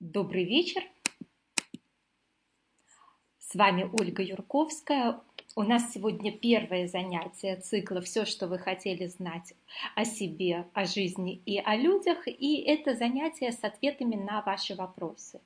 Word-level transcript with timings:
Добрый 0.00 0.44
вечер. 0.44 0.82
С 3.38 3.54
вами 3.54 3.86
Ольга 4.00 4.22
Юрковская. 4.22 5.20
У 5.56 5.62
нас 5.62 5.92
сегодня 5.92 6.32
первое 6.32 6.88
занятие 6.88 7.56
цикла 7.56 8.00
«Все, 8.00 8.24
что 8.24 8.48
вы 8.48 8.58
хотели 8.58 9.08
знать 9.08 9.52
о 9.96 10.06
себе, 10.06 10.66
о 10.72 10.86
жизни 10.86 11.42
и 11.44 11.58
о 11.58 11.76
людях». 11.76 12.26
И 12.26 12.62
это 12.62 12.94
занятие 12.94 13.52
с 13.52 13.62
ответами 13.62 14.14
на 14.14 14.40
ваши 14.40 14.74
вопросы. 14.74 15.42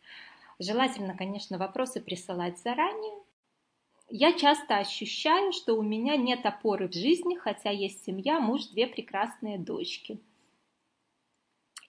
Желательно, 0.61 1.17
конечно, 1.17 1.59
вопросы 1.59 2.01
присылать 2.01 2.57
заранее. 2.61 3.19
Я 4.09 4.35
часто 4.35 4.79
ощущаю, 4.79 5.53
что 5.53 5.75
у 5.75 5.83
меня 5.83 6.17
нет 6.17 6.47
опоры 6.47 6.87
в 6.87 6.95
жизни, 6.95 7.35
хотя 7.35 7.71
есть 7.71 8.05
семья, 8.05 8.39
муж, 8.39 8.67
две 8.67 8.87
прекрасные 8.87 9.59
дочки– 9.59 10.21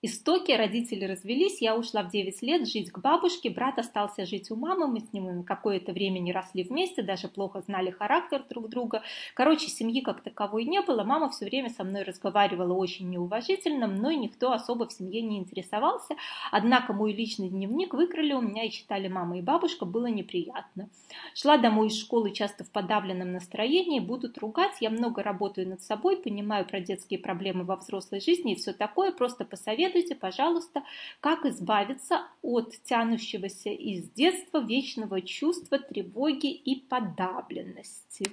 истоки, 0.06 0.52
родители 0.52 1.06
развелись, 1.06 1.62
я 1.62 1.76
ушла 1.76 2.04
в 2.04 2.12
9 2.12 2.42
лет 2.42 2.68
жить 2.68 2.92
к 2.92 3.00
бабушке, 3.00 3.50
брат 3.50 3.80
остался 3.80 4.25
жить 4.25 4.52
у 4.52 4.56
мамы, 4.56 4.88
мы 4.88 5.00
с 5.00 5.12
ним 5.12 5.43
какое-то 5.43 5.92
время 5.92 6.20
не 6.20 6.32
росли 6.32 6.64
вместе, 6.64 7.02
даже 7.02 7.28
плохо 7.28 7.62
знали 7.62 7.92
характер 7.92 8.43
друг 8.50 8.70
друга. 8.70 9.02
Короче, 9.34 9.68
семьи 9.68 10.02
как 10.02 10.21
таковой 10.21 10.65
не 10.65 10.82
было, 10.82 11.04
мама 11.04 11.29
все 11.29 11.46
время 11.46 11.70
со 11.70 11.84
мной 11.84 12.04
разговаривала 12.04 12.74
очень 12.74 13.10
неуважительно, 13.10 13.88
мной 13.88 14.15
никто 14.15 14.52
особо 14.52 14.88
в 14.88 14.93
семье 14.93 15.21
не 15.21 15.38
интересовался, 15.38 16.15
однако 16.51 16.93
мой 16.93 17.14
личный 17.14 17.50
дневник 17.50 17.93
выкрали 17.93 18.34
у 18.34 18.42
меня 18.42 18.64
и 18.64 18.71
читали 18.71 19.07
мама 19.07 19.40
и 19.40 19.42
бабушка, 19.42 19.86
было 19.86 20.07
неприятно. 20.07 20.90
Шла 21.34 21.57
домой 21.57 21.87
из 21.87 22.00
школы 22.00 22.32
часто 22.32 22.64
в 22.64 22.71
подавленном 22.71 23.32
настроении, 23.32 24.00
будут 24.00 24.37
ругать, 24.37 24.76
я 24.82 24.90
много 24.90 25.24
работаю 25.24 25.68
над 25.68 25.82
собой, 25.82 26.18
понимаю 26.18 26.65
про 26.65 26.79
детские 26.79 27.20
проблемы 27.20 27.64
во 27.64 27.76
взрослой 27.76 28.21
жизни 28.21 28.54
и 28.54 28.56
все 28.56 28.71
такое, 28.74 29.12
просто 29.12 29.46
посоветую 29.46 29.95
Посоветуйте, 29.96 30.16
пожалуйста, 30.20 30.84
как 31.22 31.46
избавиться 31.46 32.28
от 32.42 32.76
тянущегося 32.84 33.70
из 33.70 34.09
детства 34.09 34.62
вечного 34.62 35.22
чувства 35.22 35.80
тревоги 35.80 36.52
и 36.52 36.82
подавленности. 36.82 38.26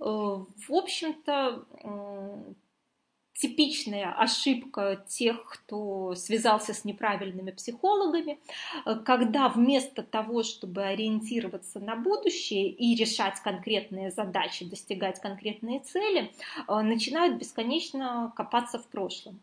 Э, 0.00 0.04
в 0.04 0.70
общем-то, 0.70 1.66
типичная 3.34 4.12
ошибка 4.12 5.04
тех, 5.08 5.44
кто 5.44 6.14
связался 6.14 6.72
с 6.72 6.84
неправильными 6.84 7.50
психологами, 7.50 8.38
когда 9.04 9.48
вместо 9.48 10.02
того, 10.02 10.42
чтобы 10.42 10.82
ориентироваться 10.82 11.80
на 11.80 11.96
будущее 11.96 12.68
и 12.68 12.94
решать 12.94 13.40
конкретные 13.40 14.10
задачи, 14.10 14.64
достигать 14.64 15.20
конкретные 15.20 15.80
цели, 15.80 16.32
э, 16.68 16.80
начинают 16.80 17.36
бесконечно 17.38 18.32
копаться 18.36 18.78
в 18.78 18.86
прошлом. 18.86 19.40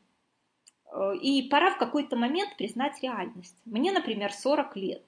Э, 0.91 1.15
и 1.15 1.43
пора 1.49 1.71
в 1.71 1.77
какой-то 1.77 2.15
момент 2.15 2.55
признать 2.57 3.01
реальность. 3.01 3.55
Мне, 3.65 3.91
например, 3.91 4.31
40 4.31 4.75
лет. 4.75 5.03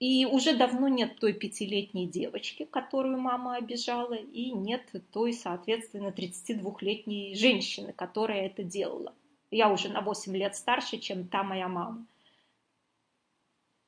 И 0.00 0.26
уже 0.26 0.56
давно 0.56 0.86
нет 0.86 1.18
той 1.18 1.32
пятилетней 1.32 2.06
девочки, 2.06 2.64
которую 2.64 3.18
мама 3.18 3.56
обижала, 3.56 4.14
и 4.14 4.52
нет 4.52 4.92
той, 5.12 5.32
соответственно, 5.32 6.08
32-летней 6.08 7.34
женщины, 7.34 7.92
которая 7.92 8.46
это 8.46 8.62
делала. 8.62 9.12
Я 9.50 9.72
уже 9.72 9.88
на 9.88 10.00
8 10.00 10.36
лет 10.36 10.54
старше, 10.54 10.98
чем 10.98 11.26
та 11.26 11.42
моя 11.42 11.68
мама. 11.68 12.06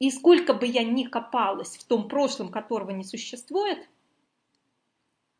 И 0.00 0.10
сколько 0.10 0.52
бы 0.52 0.66
я 0.66 0.82
ни 0.82 1.04
копалась 1.04 1.76
в 1.76 1.84
том 1.84 2.08
прошлом, 2.08 2.48
которого 2.48 2.90
не 2.90 3.04
существует, 3.04 3.88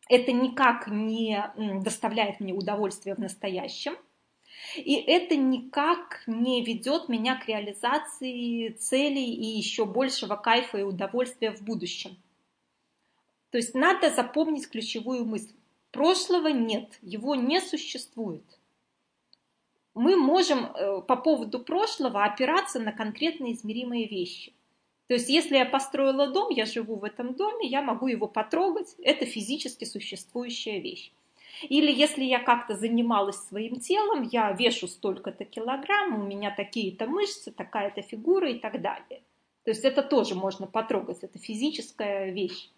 это 0.09 0.33
никак 0.33 0.87
не 0.87 1.53
доставляет 1.83 2.39
мне 2.39 2.53
удовольствия 2.53 3.15
в 3.17 3.19
настоящем– 3.19 3.97
и 4.77 4.95
это 4.95 5.37
никак 5.37 6.23
не 6.27 6.65
ведет 6.65 7.09
меня 7.09 7.37
к 7.37 7.49
реализации 7.49 8.69
целей 8.71 9.35
и 9.35 9.45
еще 9.45 9.85
большего 9.85 10.37
кайфа 10.37 10.79
и 10.79 10.83
удовольствия 10.83 11.53
в 11.53 11.63
будущем. 11.63 12.17
То 13.51 13.59
есть 13.59 13.75
надо 13.75 14.11
запомнить 14.11 14.69
ключевую 14.69 15.25
мысль. 15.25 15.55
Прошлого 15.91 16.49
нет, 16.49 16.99
его 17.03 17.35
не 17.35 17.61
существует. 17.61 18.45
Мы 19.95 20.17
можем 20.17 20.67
э, 20.67 21.03
по 21.03 21.17
поводу 21.17 21.59
прошлого 21.59 22.25
опираться 22.25 22.79
на 22.79 22.93
конкретно 22.93 23.53
измеримые 23.53 24.07
вещи. 24.07 24.53
То 25.09 25.15
есть 25.15 25.29
если 25.29 25.57
я 25.57 25.67
построила 25.67 26.29
дом, 26.29 26.51
я 26.51 26.65
живу 26.65 26.95
в 26.95 27.03
этом 27.03 27.35
доме, 27.35 27.67
я 27.67 27.83
могу 27.83 28.07
его 28.07 28.29
потрогать, 28.29 28.95
это 29.03 29.27
физически 29.27 29.85
существующая 29.85 30.79
вещь. 30.79 31.11
Или 31.69 31.93
если 31.93 32.25
я 32.25 32.39
как-то 32.39 32.75
занималась 32.75 33.37
своим 33.37 33.81
телом, 33.81 34.23
я 34.23 34.53
вешу 34.53 34.89
столько-то 34.89 35.45
килограмм, 35.45 36.21
у 36.21 36.27
меня 36.27 36.55
такие-то 36.55 37.07
мышцы, 37.07 37.51
такая-то 37.51 38.03
фигура 38.03 38.51
и 38.51 38.59
так 38.59 38.81
далее. 38.81 39.23
То 39.65 39.71
есть 39.71 39.85
это 39.85 40.03
тоже 40.03 40.35
можно 40.35 40.67
потрогать, 40.67 41.23
это 41.23 41.39
физическая 41.39 42.31
вещь. 42.31 42.71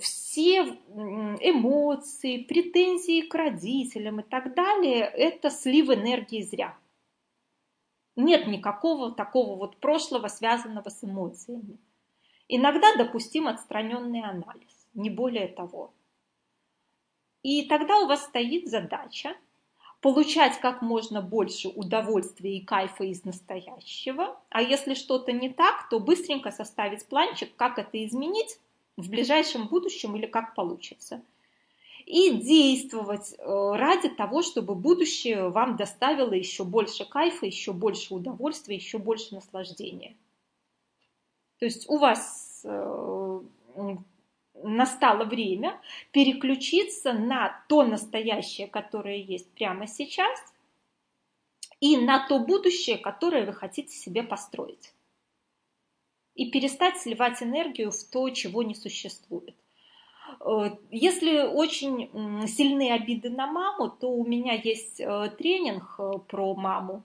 Все 0.00 0.60
эмоции, 0.60 2.44
претензии 2.44 3.22
к 3.22 3.34
родителям 3.34 4.20
и 4.20 4.22
так 4.22 4.54
далее– 4.54 5.00
это 5.16 5.50
слив 5.50 5.90
энергии 5.90 6.42
зря. 6.42 6.76
Нет 8.14 8.46
никакого 8.46 9.12
такого 9.12 9.56
вот 9.56 9.78
прошлого, 9.78 10.28
связанного 10.28 10.88
с 10.88 11.02
эмоциями. 11.02 11.78
Иногда 12.48 12.94
допустим 12.96 13.48
отстраненный 13.48 14.22
анализ, 14.22 14.88
не 14.94 15.08
более 15.08 15.48
того. 15.48 15.94
И 17.42 17.64
тогда 17.64 17.98
у 17.98 18.06
вас 18.06 18.24
стоит 18.24 18.68
задача 18.68 19.34
получать 20.00 20.58
как 20.60 20.82
можно 20.82 21.22
больше 21.22 21.68
удовольствия 21.68 22.56
и 22.56 22.64
кайфа 22.64 23.04
из 23.04 23.24
настоящего, 23.24 24.36
а 24.50 24.60
если 24.60 24.94
что-то 24.94 25.32
не 25.32 25.48
так, 25.48 25.88
то 25.88 26.00
быстренько 26.00 26.50
составить 26.50 27.06
планчик, 27.06 27.54
как 27.56 27.78
это 27.78 28.04
изменить 28.04 28.58
в 28.96 29.08
ближайшем 29.08 29.68
будущем 29.68 30.16
или 30.16 30.26
как 30.26 30.54
получится. 30.54 31.22
И 32.04 32.30
действовать 32.30 33.32
э, 33.38 33.72
ради 33.76 34.08
того, 34.08 34.42
чтобы 34.42 34.74
будущее 34.74 35.50
вам 35.50 35.76
доставило 35.76 36.32
еще 36.32 36.64
больше 36.64 37.04
кайфа, 37.04 37.46
еще 37.46 37.72
больше 37.72 38.12
удовольствия, 38.12 38.74
еще 38.74 38.98
больше 38.98 39.34
наслаждения. 39.36 40.16
То 41.60 41.64
есть 41.64 41.88
у 41.88 41.98
вас 41.98 42.62
э, 42.64 43.40
настало 44.62 45.24
время 45.24 45.80
переключиться 46.10 47.12
на 47.12 47.64
то 47.68 47.82
настоящее, 47.82 48.66
которое 48.66 49.16
есть 49.16 49.50
прямо 49.52 49.86
сейчас, 49.86 50.38
и 51.80 51.96
на 51.96 52.26
то 52.26 52.38
будущее, 52.38 52.96
которое 52.96 53.44
вы 53.44 53.52
хотите 53.52 53.92
себе 53.92 54.22
построить. 54.22 54.94
И 56.34 56.50
перестать 56.50 56.98
сливать 56.98 57.42
энергию 57.42 57.90
в 57.90 58.04
то, 58.04 58.30
чего 58.30 58.62
не 58.62 58.74
существует. 58.74 59.54
Э, 60.40 60.76
если 60.90 61.42
очень 61.42 62.46
сильные 62.46 62.94
обиды 62.94 63.30
на 63.30 63.46
маму, 63.46 63.90
то 63.90 64.08
у 64.08 64.24
меня 64.24 64.54
есть 64.54 65.00
э, 65.00 65.30
тренинг 65.36 65.96
э, 65.98 66.12
про 66.28 66.54
маму, 66.54 67.02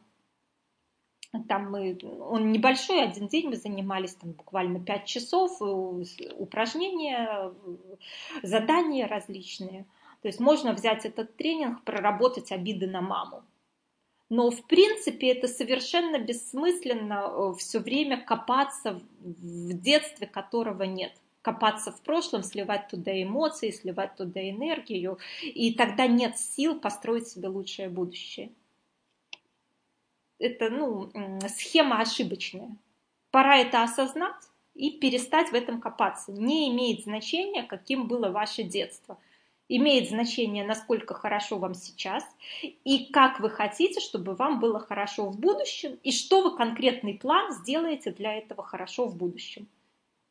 там 1.43 1.71
мы, 1.71 1.97
он 2.03 2.51
небольшой, 2.51 3.03
один 3.03 3.27
день 3.27 3.49
мы 3.49 3.55
занимались 3.55 4.15
там 4.15 4.31
буквально 4.31 4.79
5 4.79 5.05
часов, 5.05 5.61
э, 5.61 6.03
упражнения, 6.37 7.53
задания 8.43 9.07
различные. 9.07 9.85
То 10.21 10.27
есть 10.27 10.39
можно 10.39 10.73
взять 10.73 11.05
этот 11.05 11.35
тренинг, 11.35 11.83
проработать 11.83 12.51
обиды 12.51 12.87
на 12.87 13.01
маму. 13.01 13.43
Но 14.29 14.51
в 14.51 14.65
принципе 14.67 15.31
это 15.31 15.47
совершенно 15.47 16.19
бессмысленно 16.19 17.29
э, 17.29 17.53
все 17.57 17.79
время 17.79 18.21
копаться 18.21 19.01
в 19.19 19.73
детстве, 19.73 20.27
которого 20.27 20.83
нет. 20.83 21.13
Копаться 21.41 21.91
в 21.91 22.01
прошлом, 22.01 22.43
сливать 22.43 22.89
туда 22.89 23.11
эмоции, 23.21 23.71
сливать 23.71 24.15
туда 24.17 24.49
энергию, 24.49 25.17
и 25.41 25.73
тогда 25.73 26.07
нет 26.07 26.37
сил 26.37 26.77
построить 26.77 27.29
себе 27.29 27.47
лучшее 27.47 27.89
будущее 27.89 28.51
это 30.39 30.69
ну, 30.69 31.11
схема 31.49 31.99
ошибочная. 31.99 32.75
Пора 33.31 33.57
это 33.57 33.83
осознать 33.83 34.43
и 34.75 34.91
перестать 34.91 35.49
в 35.51 35.53
этом 35.53 35.81
копаться. 35.81 36.31
Не 36.31 36.69
имеет 36.69 37.03
значения, 37.03 37.63
каким 37.63 38.07
было 38.07 38.29
ваше 38.29 38.63
детство. 38.63 39.17
Имеет 39.69 40.09
значение, 40.09 40.65
насколько 40.65 41.13
хорошо 41.13 41.57
вам 41.57 41.73
сейчас 41.73 42.23
и 42.61 43.11
как 43.11 43.41
вы 43.41 43.49
хотите, 43.49 43.99
чтобы 43.99 44.33
вам 44.33 44.61
было 44.61 44.79
хорошо 44.79 45.25
в 45.25 45.37
будущем, 45.37 45.99
и 46.03 46.13
что 46.13 46.41
вы 46.41 46.55
конкретный 46.55 47.15
план 47.15 47.51
сделаете 47.51 48.11
для 48.11 48.35
этого 48.35 48.63
хорошо 48.63 49.07
в 49.07 49.17
будущем. 49.17 49.67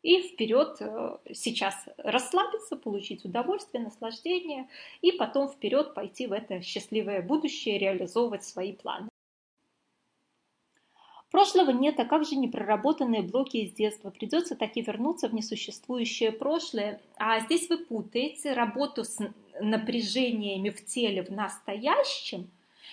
И 0.03 0.23
вперед 0.23 0.77
э, 0.81 1.19
сейчас 1.35 1.75
расслабиться, 1.99 2.77
получить 2.77 3.25
удовольствие, 3.27 3.83
наслаждение, 3.83 4.69
и 5.03 5.13
потом 5.13 5.49
вперед 5.49 5.93
пойти 5.95 6.29
в 6.29 6.33
это 6.33 6.63
счастливое 6.63 7.21
будущее, 7.21 7.77
реализовывать 7.77 8.45
свои 8.45 8.73
планы. 8.73 9.11
Прошлого 11.31 11.71
нет, 11.71 11.99
а 11.99 12.05
как 12.05 12.25
же 12.25 12.37
непроработанные 12.37 13.23
блоки 13.23 13.57
из 13.59 13.73
детства? 13.73 14.11
Придется 14.11 14.55
таки 14.55 14.81
вернуться 14.81 15.29
в 15.29 15.35
несуществующее 15.35 16.31
прошлое. 16.31 17.01
А 17.17 17.41
здесь 17.41 17.69
вы 17.69 17.79
путаете 17.79 18.53
работу 18.53 19.05
с 19.05 19.19
напряжениями 19.61 20.71
в 20.71 20.85
теле 20.85 21.23
в 21.23 21.31
настоящем 21.31 22.49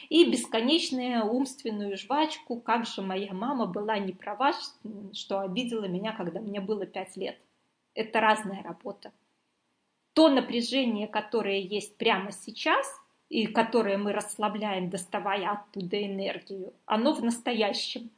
И 0.09 0.29
бесконечную 0.29 1.25
умственную 1.25 1.95
жвачку, 1.97 2.59
как 2.59 2.85
же 2.87 3.01
моя 3.01 3.33
мама 3.33 3.67
была 3.67 3.99
не 3.99 4.13
права, 4.13 4.53
что 5.13 5.39
обидела 5.39 5.85
меня, 5.85 6.11
когда 6.13 6.39
мне 6.39 6.59
было 6.59 6.85
пять 6.85 7.15
лет. 7.15 7.37
Это 7.93 8.19
разная 8.19 8.63
работа. 8.63 9.11
То 10.13 10.29
напряжение, 10.29 11.07
которое 11.07 11.59
есть 11.59 11.97
прямо 11.97 12.31
сейчас, 12.31 12.87
и 13.29 13.47
которое 13.47 13.97
мы 13.97 14.13
расслабляем, 14.13 14.89
доставая 14.89 15.51
оттуда 15.51 16.03
энергию, 16.03 16.73
оно 16.85 17.13
в 17.13 17.23
настоящем. 17.23 18.09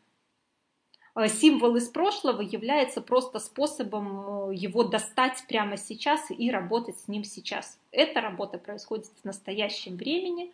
Э, 1.16 1.30
символ 1.30 1.76
из 1.78 1.88
прошлого 1.88 2.42
является 2.42 3.02
просто 3.02 3.40
способом 3.40 4.50
э, 4.52 4.56
его 4.56 4.84
достать 4.84 5.44
прямо 5.48 5.78
сейчас 5.78 6.30
и 6.30 6.52
работать 6.52 7.00
с 7.00 7.08
ним 7.08 7.24
сейчас. 7.24 7.80
Эта 7.92 8.22
работа 8.22 8.58
происходит 8.58 9.12
в 9.22 9.26
настоящем 9.26 9.96
времени. 9.96 10.52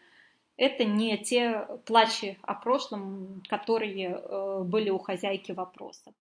Это 0.58 0.86
не 0.86 1.18
те 1.18 1.68
плачи 1.86 2.38
о 2.44 2.54
прошлом, 2.54 3.42
которые 3.50 4.22
э, 4.22 4.62
были 4.63 4.92
у 4.92 5.00
хозяйки 5.00 5.52
вопроса. 5.52 6.13